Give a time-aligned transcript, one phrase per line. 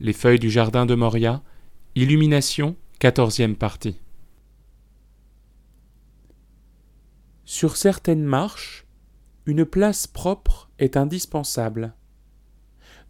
[0.00, 1.42] les feuilles du jardin de Moria,
[1.94, 4.00] Illumination, quatorzième partie.
[7.44, 8.86] Sur certaines marches,
[9.46, 11.94] une place propre est indispensable.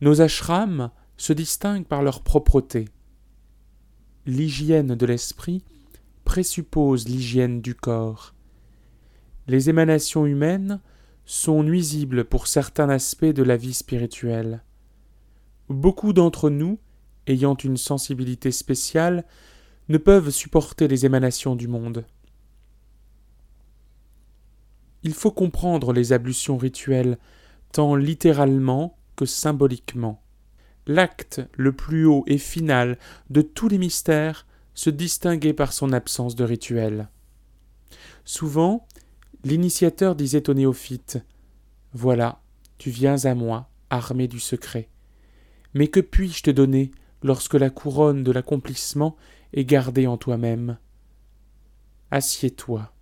[0.01, 2.89] Nos ashrams se distinguent par leur propreté.
[4.27, 5.63] L'hygiène de l'esprit
[6.25, 8.35] présuppose l'hygiène du corps.
[9.47, 10.81] Les émanations humaines
[11.25, 14.63] sont nuisibles pour certains aspects de la vie spirituelle.
[15.69, 16.79] Beaucoup d'entre nous,
[17.27, 19.25] ayant une sensibilité spéciale,
[19.89, 22.05] ne peuvent supporter les émanations du monde.
[25.03, 27.19] Il faut comprendre les ablutions rituelles,
[27.73, 30.23] tant littéralement que symboliquement.
[30.87, 32.99] L'acte le plus haut et final
[33.31, 37.09] de tous les mystères se distinguait par son absence de rituel.
[38.25, 38.87] Souvent,
[39.45, 41.19] l'initiateur disait aux néophytes
[41.93, 42.41] Voilà,
[42.79, 44.89] tu viens à moi, armé du secret.
[45.75, 49.17] Mais que puis-je te donner lorsque la couronne de l'accomplissement
[49.53, 50.79] est gardée en toi-même?
[52.11, 52.93] Assieds-toi.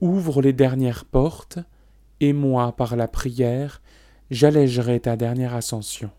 [0.00, 1.58] Ouvre les dernières portes,
[2.20, 3.80] et moi, par la prière,
[4.30, 6.10] j'allégerai ta dernière ascension.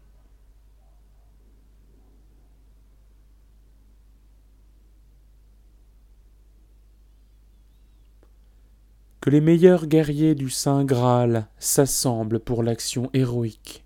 [9.19, 13.83] Que les meilleurs guerriers du Saint Graal s'assemblent pour l'action héroïque.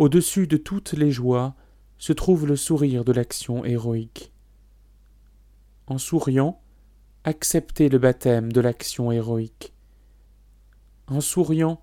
[0.00, 1.54] Au-dessus de toutes les joies
[1.98, 4.32] se trouve le sourire de l'action héroïque.
[5.86, 6.62] En souriant,
[7.24, 9.74] acceptez le baptême de l'action héroïque.
[11.06, 11.82] En souriant,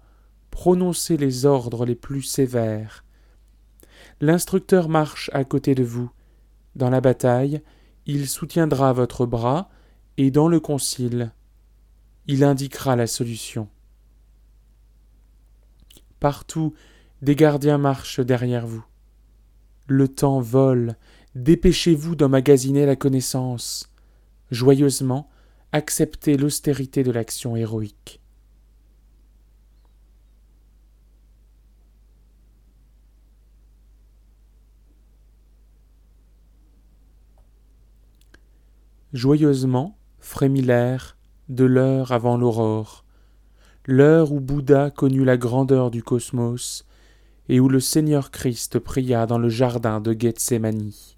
[0.49, 3.05] prononcez les ordres les plus sévères.
[4.19, 6.09] L'instructeur marche à côté de vous.
[6.75, 7.61] Dans la bataille,
[8.07, 9.69] il soutiendra votre bras
[10.17, 11.33] et dans le concile,
[12.25, 13.69] il indiquera la solution.
[16.19, 16.73] Partout
[17.21, 18.85] des gardiens marchent derrière vous.
[19.87, 20.95] Le temps vole,
[21.35, 23.91] dépêchez-vous d'emmagasiner la connaissance.
[24.51, 25.29] Joyeusement,
[25.71, 28.21] acceptez l'austérité de l'action héroïque.
[39.13, 41.17] Joyeusement frémit l'air
[41.49, 43.05] de l'heure avant l'aurore,
[43.85, 46.85] l'heure où Bouddha connut la grandeur du cosmos
[47.49, 51.17] et où le Seigneur Christ pria dans le jardin de Gethsémani.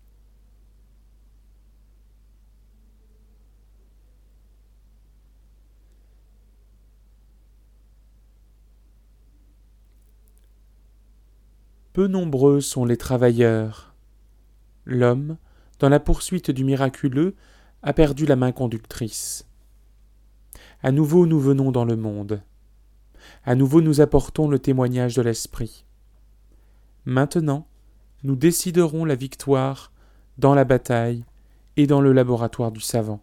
[11.94, 13.94] Peu nombreux sont les travailleurs.
[14.86, 15.38] L'homme,
[15.80, 17.36] dans la poursuite du miraculeux,
[17.82, 19.48] a perdu la main conductrice.
[20.82, 22.42] À nouveau nous venons dans le monde.
[23.44, 25.86] À nouveau nous apportons le témoignage de l'Esprit.
[27.10, 27.66] Maintenant,
[28.22, 29.92] nous déciderons la victoire
[30.38, 31.26] dans la bataille
[31.76, 33.20] et dans le laboratoire du savant.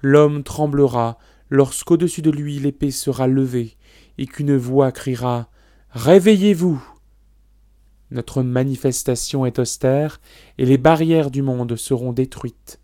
[0.00, 1.18] L'homme tremblera
[1.50, 3.76] lorsqu'au-dessus de lui l'épée sera levée
[4.16, 5.50] et qu'une voix criera
[5.90, 6.82] Réveillez-vous
[8.12, 10.18] Notre manifestation est austère
[10.56, 12.80] et les barrières du monde seront détruites.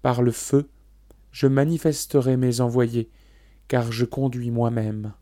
[0.00, 0.70] Par le feu,
[1.30, 3.10] je manifesterai mes envoyés,
[3.68, 5.12] car je conduis moi-même.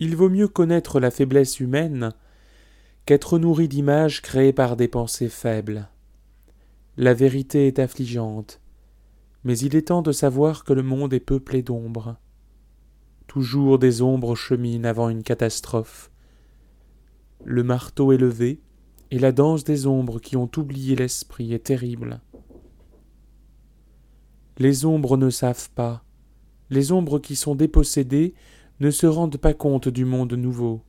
[0.00, 2.12] Il vaut mieux connaître la faiblesse humaine
[3.04, 5.88] qu'être nourri d'images créées par des pensées faibles.
[6.96, 8.60] La vérité est affligeante,
[9.44, 12.16] mais il est temps de savoir que le monde est peuplé d'ombres.
[13.26, 16.10] Toujours des ombres cheminent avant une catastrophe.
[17.44, 18.60] Le marteau est levé,
[19.10, 22.20] et la danse des ombres qui ont oublié l'esprit est terrible.
[24.58, 26.04] Les ombres ne savent pas,
[26.70, 28.34] les ombres qui sont dépossédées
[28.80, 30.80] ne se rendent pas compte du monde nouveau.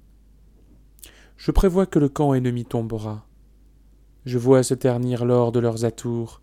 [1.38, 3.28] Je prévois que le camp ennemi tombera.
[4.26, 6.42] Je vois se ternir l'or de leurs atours.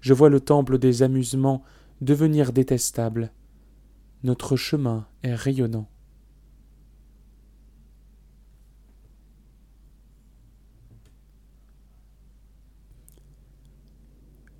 [0.00, 1.62] Je vois le temple des amusements
[2.00, 3.32] devenir détestable.
[4.24, 5.88] Notre chemin est rayonnant.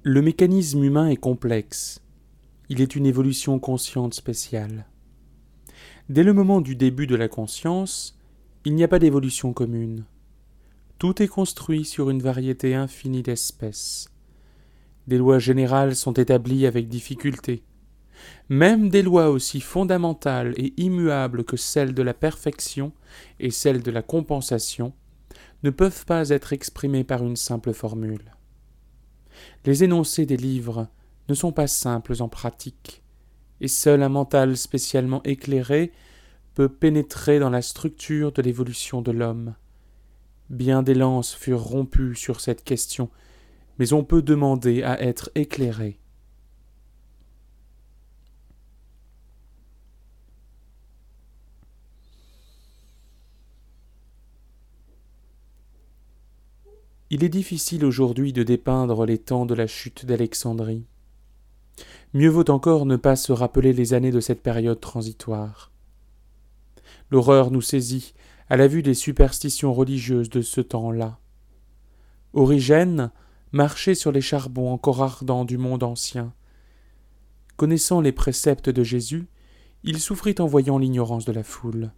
[0.03, 2.03] Le mécanisme humain est complexe.
[2.69, 4.87] il est une évolution consciente spéciale.
[6.11, 8.19] Dès le moment du début de la conscience,
[8.67, 10.05] il n'y a pas d'évolution commune.
[10.99, 14.11] Tout est construit sur une variété infinie d'espèces.
[15.07, 17.65] Des lois générales sont établies avec difficulté.
[18.51, 22.93] Même des lois aussi fondamentales et immuables que celles de la perfection
[23.41, 24.93] et celles de la compensation
[25.63, 28.37] ne peuvent pas être exprimées par une simple formule.
[29.65, 30.87] Les énoncés des livres
[31.31, 33.04] ne sont pas simples en pratique,
[33.61, 35.93] et seul un mental spécialement éclairé
[36.55, 39.55] peut pénétrer dans la structure de l'évolution de l'homme.
[40.51, 43.11] Bien des lances furent rompues sur cette question,
[43.79, 45.99] mais on peut demander à être éclairé.
[57.11, 60.85] Il est difficile aujourd'hui de dépeindre les temps de la chute d'Alexandrie.
[62.13, 65.73] Mieux vaut encore ne pas se rappeler les années de cette période transitoire.
[67.11, 68.15] L'horreur nous saisit
[68.49, 71.19] à la vue des superstitions religieuses de ce temps-là.
[72.33, 73.11] Origène
[73.53, 76.33] marchait sur les charbons encore ardents du monde ancien.
[77.57, 79.29] Connaissant les préceptes de Jésus,
[79.85, 81.93] il souffrit en voyant l'ignorance de la foule.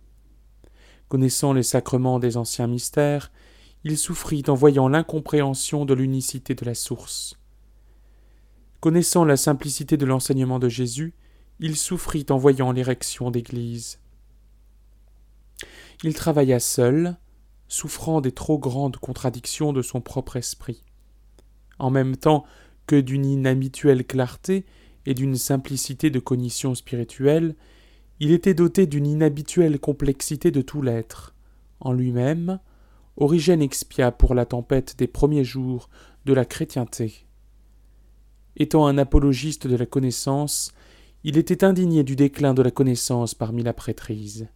[1.08, 3.30] Connaissant les sacrements des anciens mystères,
[3.84, 7.38] il souffrit en voyant l'incompréhension de l'unicité de la source.
[8.80, 11.14] Connaissant la simplicité de l'enseignement de Jésus,
[11.60, 13.98] il souffrit en voyant l'érection d'Église.
[16.04, 17.16] Il travailla seul,
[17.68, 20.84] souffrant des trop grandes contradictions de son propre esprit.
[21.78, 22.44] En même temps
[22.86, 24.66] que d'une inhabituelle clarté
[25.06, 27.56] et d'une simplicité de cognition spirituelle,
[28.20, 31.34] il était doté d'une inhabituelle complexité de tout l'être.
[31.80, 32.60] En lui-même,
[33.16, 35.88] Origène expia pour la tempête des premiers jours
[36.26, 37.25] de la chrétienté.
[38.56, 40.72] Étant un apologiste de la connaissance,
[41.24, 44.48] il était indigné du déclin de la connaissance parmi la prêtrise.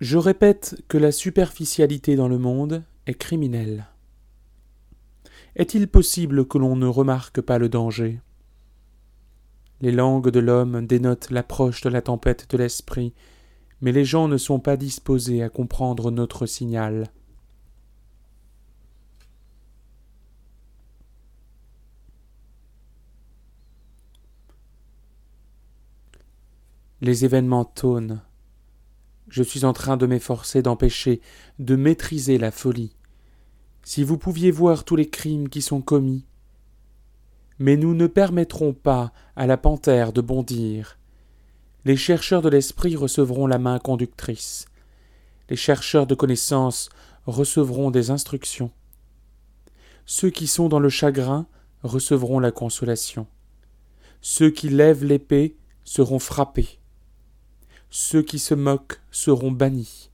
[0.00, 3.88] Je répète que la superficialité dans le monde est criminelle.
[5.56, 8.20] Est-il possible que l'on ne remarque pas le danger?
[9.80, 13.12] Les langues de l'homme dénotent l'approche de la tempête de l'esprit,
[13.80, 17.10] mais les gens ne sont pas disposés à comprendre notre signal.
[27.00, 28.20] Les événements tonnent,
[29.28, 31.20] je suis en train de m'efforcer d'empêcher,
[31.58, 32.96] de maîtriser la folie.
[33.82, 36.24] Si vous pouviez voir tous les crimes qui sont commis.
[37.58, 40.98] Mais nous ne permettrons pas à la panthère de bondir.
[41.88, 44.66] Les chercheurs de l'esprit recevront la main conductrice.
[45.48, 46.90] Les chercheurs de connaissance
[47.24, 48.70] recevront des instructions.
[50.04, 51.46] Ceux qui sont dans le chagrin
[51.82, 53.26] recevront la consolation.
[54.20, 56.78] Ceux qui lèvent l'épée seront frappés.
[57.88, 60.10] Ceux qui se moquent seront bannis.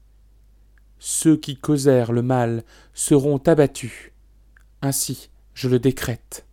[1.01, 2.63] Ceux qui causèrent le mal
[2.93, 4.13] seront abattus.
[4.81, 6.47] Ainsi, je le décrète.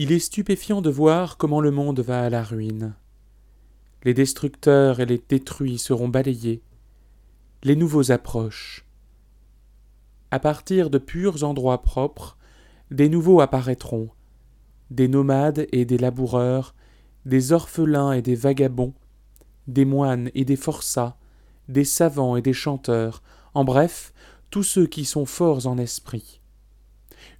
[0.00, 2.94] Il est stupéfiant de voir comment le monde va à la ruine.
[4.04, 6.62] Les destructeurs et les détruits seront balayés.
[7.64, 8.84] Les nouveaux approchent
[10.30, 12.36] à partir de purs endroits propres,
[12.92, 14.10] des nouveaux apparaîtront,
[14.90, 16.76] des nomades et des laboureurs,
[17.24, 18.94] des orphelins et des vagabonds,
[19.66, 21.16] des moines et des forçats,
[21.68, 23.22] des savants et des chanteurs,
[23.54, 24.12] en bref,
[24.50, 26.40] tous ceux qui sont forts en esprit.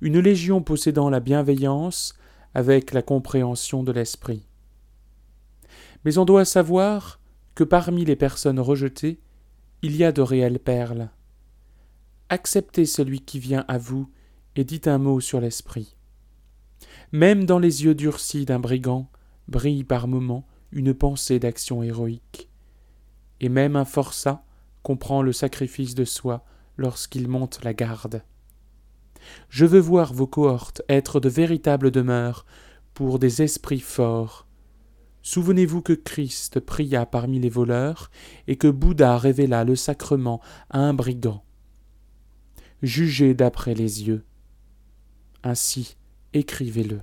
[0.01, 2.18] Une légion possédant la bienveillance
[2.55, 4.47] avec la compréhension de l'esprit.
[6.05, 7.21] Mais on doit savoir
[7.55, 9.21] que parmi les personnes rejetées,
[9.83, 11.11] il y a de réelles perles
[12.29, 14.11] acceptez celui qui vient à vous
[14.57, 15.97] et dites un mot sur l'esprit.
[17.13, 19.11] Même dans les yeux durcis d'un brigand
[19.49, 22.51] brille par moments une pensée d'action héroïque.
[23.41, 24.45] Et même un forçat
[24.83, 26.45] comprend le sacrifice de soi
[26.77, 28.23] lorsqu'il monte la garde.
[29.49, 32.45] Je veux voir vos cohortes être de véritables demeures
[32.95, 34.47] pour des esprits forts.
[35.23, 38.11] Souvenez-vous que Christ pria parmi les voleurs
[38.47, 41.43] et que Bouddha révéla le sacrement à un brigand
[42.83, 44.25] jugez d'après les yeux.
[45.43, 45.97] Ainsi,
[46.33, 47.01] écrivez-le.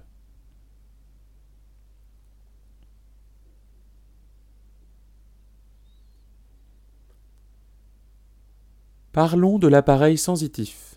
[9.12, 10.95] Parlons de l'appareil sensitif.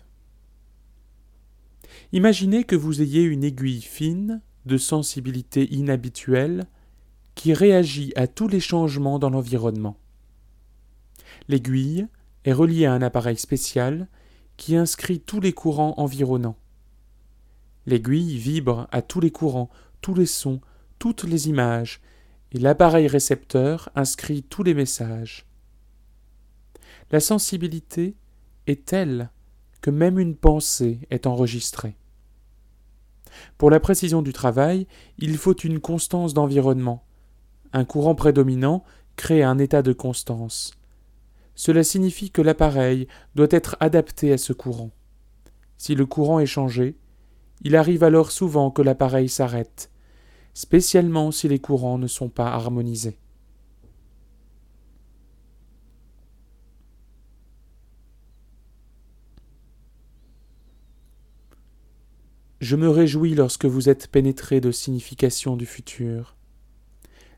[2.11, 6.65] Imaginez que vous ayez une aiguille fine de sensibilité inhabituelle
[7.35, 9.97] qui réagit à tous les changements dans l'environnement.
[11.47, 12.07] L'aiguille
[12.45, 14.07] est reliée à un appareil spécial
[14.57, 16.57] qui inscrit tous les courants environnants.
[17.85, 19.69] L'aiguille vibre à tous les courants,
[20.01, 20.61] tous les sons,
[20.97, 22.01] toutes les images,
[22.51, 25.45] et l'appareil récepteur inscrit tous les messages.
[27.11, 28.15] La sensibilité
[28.67, 29.29] est telle
[29.81, 31.95] que même une pensée est enregistrée.
[33.57, 37.03] Pour la précision du travail, il faut une constance d'environnement.
[37.73, 38.83] Un courant prédominant
[39.15, 40.71] crée un état de constance.
[41.55, 44.91] Cela signifie que l'appareil doit être adapté à ce courant.
[45.77, 46.97] Si le courant est changé,
[47.61, 49.91] il arrive alors souvent que l'appareil s'arrête,
[50.53, 53.17] spécialement si les courants ne sont pas harmonisés.
[62.59, 66.35] Je me réjouis lorsque vous êtes pénétré de signification du futur.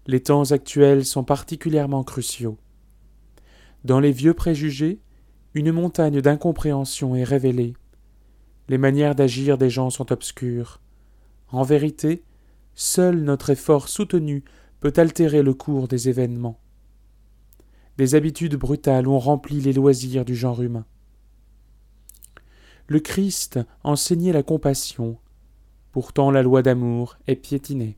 [0.07, 2.57] Les temps actuels sont particulièrement cruciaux.
[3.83, 4.99] Dans les vieux préjugés,
[5.53, 7.75] une montagne d'incompréhension est révélée.
[8.67, 10.81] Les manières d'agir des gens sont obscures.
[11.49, 12.23] En vérité,
[12.73, 14.43] seul notre effort soutenu
[14.79, 16.59] peut altérer le cours des événements.
[17.97, 20.85] Des habitudes brutales ont rempli les loisirs du genre humain
[22.91, 25.17] le Christ enseignait la compassion,
[25.93, 27.97] pourtant la loi d'amour est piétinée.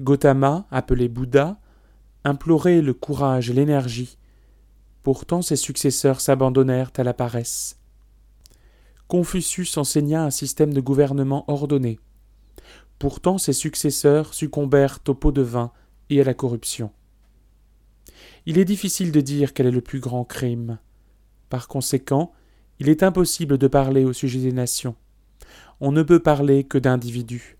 [0.00, 1.58] Gautama, appelé Bouddha,
[2.22, 4.16] implorait le courage et l'énergie,
[5.02, 7.80] pourtant ses successeurs s'abandonnèrent à la paresse.
[9.08, 11.98] Confucius enseigna un système de gouvernement ordonné,
[13.00, 15.72] pourtant ses successeurs succombèrent au pot de vin
[16.10, 16.92] et à la corruption.
[18.46, 20.78] Il est difficile de dire quel est le plus grand crime.
[21.48, 22.32] Par conséquent,
[22.80, 24.94] il est impossible de parler au sujet des nations.
[25.80, 27.56] On ne peut parler que d'individus.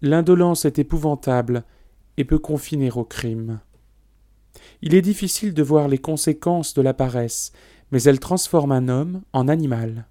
[0.00, 1.64] L'indolence est épouvantable
[2.16, 3.60] et peut confiner au crime.
[4.82, 7.52] Il est difficile de voir les conséquences de la paresse,
[7.90, 10.06] mais elle transforme un homme en animal.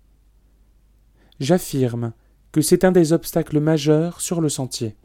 [1.40, 2.14] J'affirme
[2.52, 4.96] que c'est un des obstacles majeurs sur le sentier.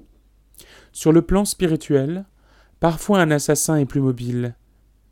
[0.92, 2.24] Sur le plan spirituel,
[2.80, 4.54] parfois un assassin est plus mobile.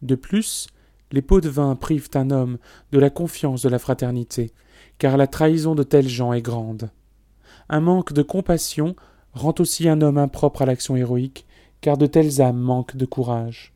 [0.03, 0.69] De plus,
[1.13, 2.59] les pots de vin privent un homme
[2.93, 4.53] de la confiance de la fraternité,
[4.99, 6.91] car la trahison de tels gens est grande.
[7.69, 8.97] Un manque de compassion
[9.33, 11.47] rend aussi un homme impropre à l'action héroïque,
[11.81, 13.73] car de telles âmes manquent de courage.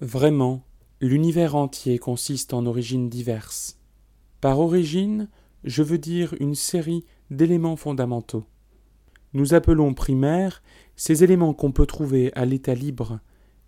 [0.00, 0.62] Vraiment,
[1.02, 3.78] l'univers entier consiste en origines diverses.
[4.40, 5.28] Par origine,
[5.64, 8.44] je veux dire une série d'éléments fondamentaux.
[9.32, 10.62] Nous appelons primaires
[10.96, 13.20] ces éléments qu'on peut trouver à l'état libre,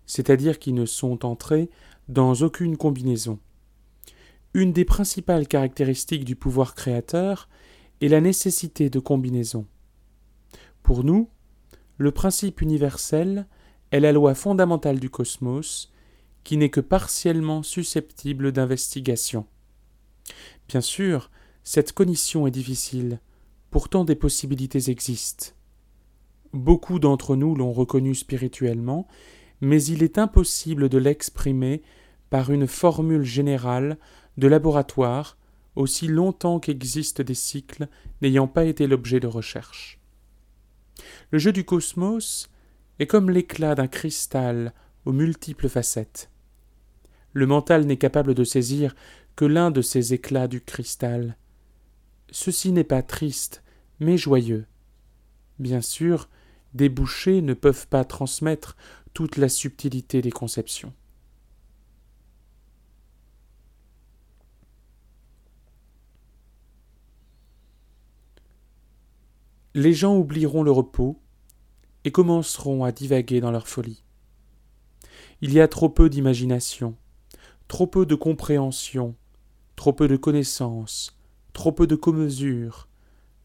[0.05, 1.69] c'est-à-dire qui ne sont entrés
[2.09, 3.39] dans aucune combinaison.
[4.53, 7.49] Une des principales caractéristiques du pouvoir créateur
[8.01, 9.65] est la nécessité de combinaison.
[10.83, 11.29] Pour nous,
[11.97, 13.47] le principe universel
[13.91, 15.91] est la loi fondamentale du cosmos,
[16.43, 19.45] qui n'est que partiellement susceptible d'investigation.
[20.67, 21.31] Bien sûr,
[21.63, 23.19] cette cognition est difficile,
[23.73, 25.47] Pourtant des possibilités existent.
[26.53, 29.07] Beaucoup d'entre nous l'ont reconnu spirituellement,
[29.61, 31.81] mais il est impossible de l'exprimer
[32.29, 33.97] par une formule générale
[34.37, 35.39] de laboratoire
[35.75, 37.87] aussi longtemps qu'existent des cycles
[38.21, 39.99] n'ayant pas été l'objet de recherche.
[41.31, 42.51] Le jeu du cosmos
[42.99, 44.75] est comme l'éclat d'un cristal
[45.05, 46.29] aux multiples facettes.
[47.31, 48.95] Le mental n'est capable de saisir
[49.35, 51.37] que l'un de ces éclats du cristal.
[52.29, 53.62] Ceci n'est pas triste,
[53.99, 54.65] mais joyeux.
[55.59, 56.29] Bien sûr,
[56.73, 58.75] des bouchers ne peuvent pas transmettre
[59.13, 60.93] toute la subtilité des conceptions.
[69.75, 71.19] Les gens oublieront le repos
[72.03, 74.03] et commenceront à divaguer dans leur folie.
[75.41, 76.95] Il y a trop peu d'imagination,
[77.67, 79.15] trop peu de compréhension,
[79.75, 81.17] trop peu de connaissances,
[81.53, 82.87] trop peu de commesure,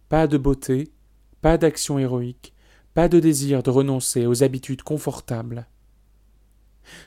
[0.08, 0.92] pas de beauté,
[1.40, 2.54] pas d'action héroïque,
[2.94, 5.66] pas de désir de renoncer aux habitudes confortables.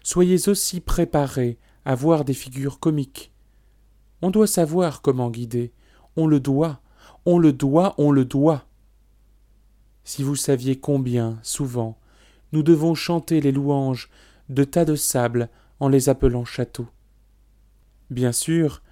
[0.04, 3.34] Soyez aussi préparés à voir des figures comiques.
[4.22, 5.74] On doit savoir comment guider.
[6.16, 6.82] On le doit,
[7.26, 8.66] on le doit, on le doit.
[10.04, 11.98] Si vous saviez combien, souvent,
[12.52, 14.10] nous devons chanter les louanges
[14.50, 16.88] de tas de sable en les appelant châteaux.
[18.10, 18.84] Bien sûr,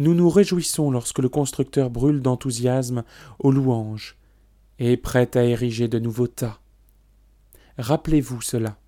[0.00, 3.04] nous nous réjouissons lorsque le constructeur brûle d'enthousiasme
[3.38, 4.16] aux louanges
[4.78, 6.58] et est prêt à ériger de nouveaux tas.
[7.76, 8.78] Rappelez-vous cela.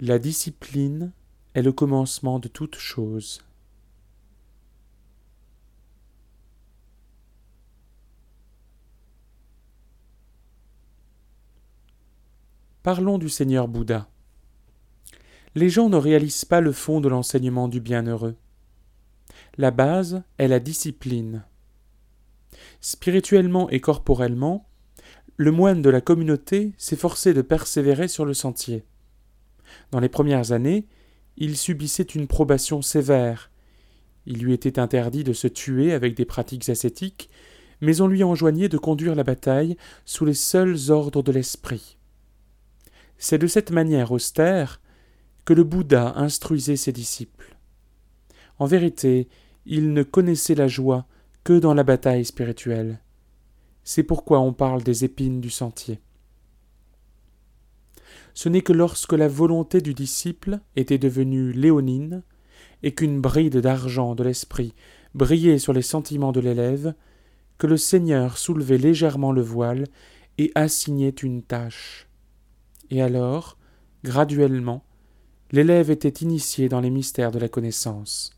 [0.00, 1.12] La discipline
[1.54, 3.42] est le commencement de toute chose.
[12.82, 14.08] Parlons du Seigneur Bouddha.
[15.54, 18.36] Les gens ne réalisent pas le fond de l'enseignement du bienheureux.
[19.58, 21.44] La base est la discipline.
[22.80, 24.66] Spirituellement et corporellement,
[25.36, 28.86] le moine de la communauté s'efforçait de persévérer sur le sentier.
[29.90, 30.86] Dans les premières années,
[31.36, 33.50] il subissait une probation sévère.
[34.24, 37.28] Il lui était interdit de se tuer avec des pratiques ascétiques,
[37.82, 41.98] mais on lui enjoignait de conduire la bataille sous les seuls ordres de l'esprit.
[43.20, 44.80] C'est de cette manière austère
[45.44, 47.56] que le Bouddha instruisait ses disciples.
[48.58, 49.28] En vérité,
[49.64, 51.06] il ne connaissait la joie
[51.44, 52.98] que dans la bataille spirituelle.
[53.84, 56.00] C'est pourquoi on parle des épines du sentier
[58.34, 62.22] ce n'est que lorsque la volonté du disciple était devenue léonine,
[62.82, 64.74] et qu'une bride d'argent de l'esprit
[65.14, 66.94] brillait sur les sentiments de l'élève,
[67.58, 69.86] que le Seigneur soulevait légèrement le voile
[70.38, 72.08] et assignait une tâche.
[72.90, 73.56] Et alors,
[74.02, 74.84] graduellement,
[75.52, 78.36] l'élève était initié dans les mystères de la connaissance.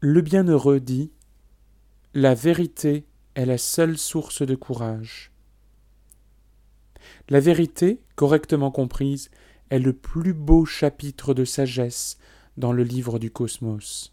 [0.00, 1.10] Le bienheureux dit
[2.14, 5.32] La vérité est la seule source de courage.
[7.28, 9.30] La vérité, correctement comprise,
[9.70, 12.16] est le plus beau chapitre de sagesse
[12.58, 14.12] dans le livre du cosmos.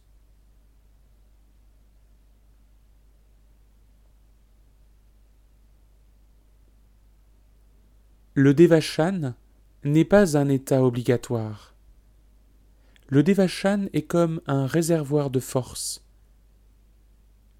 [8.35, 9.33] Le Devachan
[9.83, 11.73] n'est pas un état obligatoire.
[13.07, 16.05] Le Devachan est comme un réservoir de force.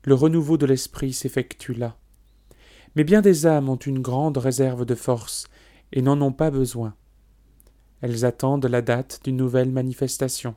[0.04, 1.98] Le renouveau de l'esprit s'effectue là.
[2.96, 5.48] Mais bien des âmes ont une grande réserve de force
[5.94, 6.94] et n'en ont pas besoin.
[8.02, 10.56] Elles attendent la date d'une nouvelle manifestation.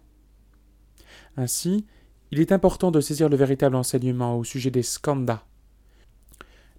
[1.36, 1.86] Ainsi,
[2.30, 5.44] il est important de saisir le véritable enseignement au sujet des skandhas.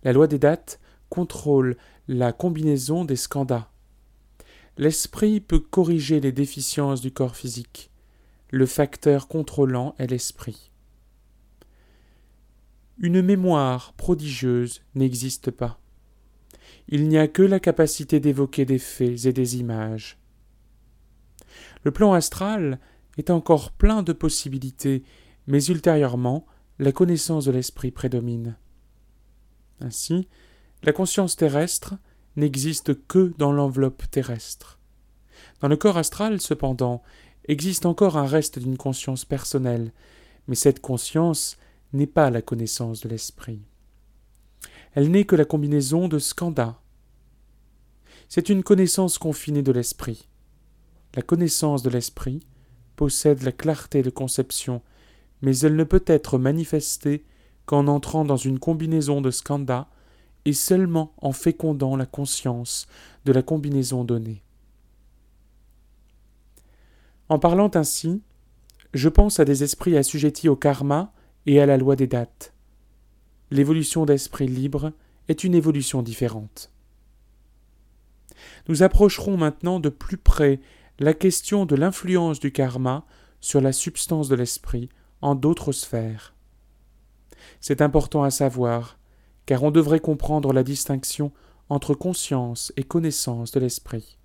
[0.04, 1.75] La loi des dates contrôle
[2.08, 3.69] la combinaison des skandhas.
[4.78, 7.89] L'esprit peut corriger les déficiences du corps physique
[8.52, 10.71] le facteur contrôlant est l'esprit.
[12.97, 15.80] Une mémoire prodigieuse n'existe pas.
[16.88, 20.17] Il n'y a que la capacité d'évoquer des faits et des images.
[21.84, 22.80] Le plan astral
[23.20, 25.04] est encore plein de possibilités,
[25.46, 26.46] mais ultérieurement,
[26.80, 28.56] la connaissance de l'esprit prédomine.
[29.82, 30.28] Ainsi,
[30.84, 31.96] la conscience terrestre
[32.38, 34.80] n'existe que dans l'enveloppe terrestre.
[35.60, 37.04] Dans le corps astral, cependant,
[37.48, 39.92] existe encore un reste d'une conscience personnelle,
[40.48, 41.58] mais cette conscience
[41.92, 43.62] n'est pas la connaissance de l'esprit.
[44.94, 46.80] Elle n'est que la combinaison de skanda.
[48.30, 50.28] C'est une connaissance confinée de l'esprit.
[51.16, 52.42] La connaissance de l'esprit
[53.00, 54.82] possède la clarté de conception,
[55.42, 57.24] mais elle ne peut être manifestée
[57.66, 59.88] qu'en entrant dans une combinaison de skanda
[60.44, 62.88] et seulement en fécondant la conscience
[63.24, 64.44] de la combinaison donnée.
[67.30, 68.22] En parlant ainsi,
[68.94, 71.14] je pense à des esprits assujettis au karma
[71.46, 72.54] et à la loi des dates.
[73.50, 74.92] L'évolution d'esprit libre
[75.30, 76.74] est une évolution différente.
[78.68, 80.60] Nous approcherons maintenant de plus près
[81.00, 83.06] la question de l'influence du karma
[83.40, 84.90] sur la substance de l'esprit
[85.22, 86.36] en d'autres sphères.
[87.62, 89.00] C'est important à savoir,
[89.46, 91.32] car on devrait comprendre la distinction
[91.70, 94.18] entre conscience et connaissance de l'esprit.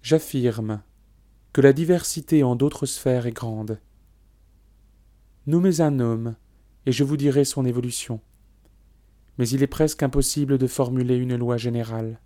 [0.00, 0.82] J'affirme
[1.52, 3.80] que la diversité en d'autres sphères est grande.
[5.46, 6.36] Nommez un homme,
[6.86, 8.20] et je vous dirai son évolution.
[9.38, 12.20] Mais il est presque impossible de formuler une loi générale.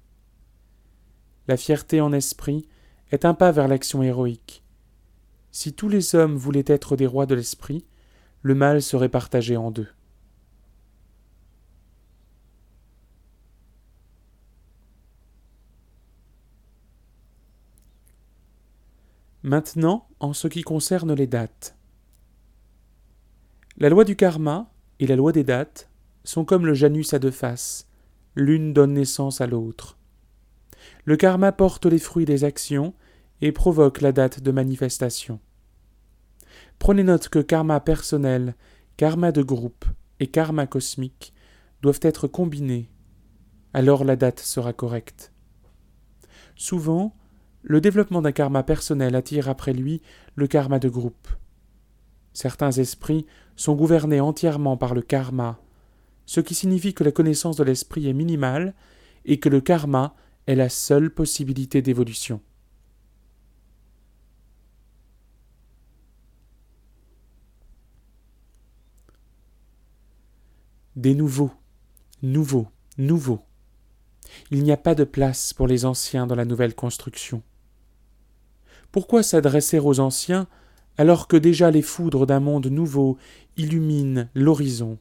[1.46, 2.68] La fierté en esprit
[3.10, 4.62] est un pas vers l'action héroïque.
[5.50, 7.86] Si tous les hommes voulaient être des rois de l'esprit,
[8.42, 9.88] le mal serait partagé en deux.
[19.42, 21.77] Maintenant, en ce qui concerne les dates.
[23.80, 25.88] La loi du karma et la loi des dates
[26.24, 27.86] sont comme le Janus à deux faces,
[28.34, 29.96] l'une donne naissance à l'autre.
[31.04, 32.92] Le karma porte les fruits des actions
[33.40, 35.38] et provoque la date de manifestation.
[36.80, 38.56] Prenez note que karma personnel,
[38.96, 39.84] karma de groupe
[40.18, 41.32] et karma cosmique
[41.80, 42.90] doivent être combinés,
[43.74, 45.32] alors la date sera correcte.
[46.56, 47.14] Souvent,
[47.62, 50.02] le développement d'un karma personnel attire après lui
[50.34, 51.28] le karma de groupe.
[52.38, 55.58] Certains esprits sont gouvernés entièrement par le karma,
[56.24, 58.76] ce qui signifie que la connaissance de l'esprit est minimale
[59.24, 60.14] et que le karma
[60.46, 62.40] est la seule possibilité d'évolution.
[70.94, 71.50] Des nouveaux,
[72.22, 73.42] nouveaux, nouveaux.
[74.52, 77.42] Il n'y a pas de place pour les anciens dans la nouvelle construction.
[78.92, 80.46] Pourquoi s'adresser aux anciens
[80.98, 83.16] alors que déjà les foudres d'un monde nouveau
[83.56, 84.98] illuminent l'horizon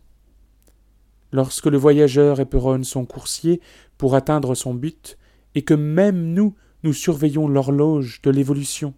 [1.31, 3.59] Lorsque le voyageur éperonne son coursier
[3.97, 5.17] pour atteindre son but,
[5.55, 8.93] et que même nous, nous surveillons l'horloge de l'évolution.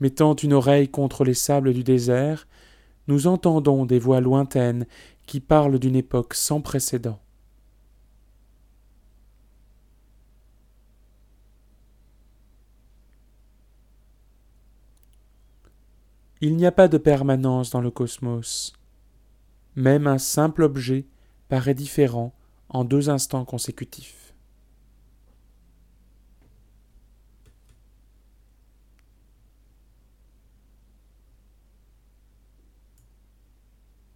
[0.00, 2.48] Mettant une oreille contre les sables du désert,
[3.06, 4.86] nous entendons des voix lointaines
[5.26, 7.20] qui parlent d'une époque sans précédent.
[16.46, 18.74] Il n'y a pas de permanence dans le cosmos.
[19.76, 21.06] Même un simple objet
[21.48, 22.34] paraît différent
[22.68, 24.23] en deux instants consécutifs.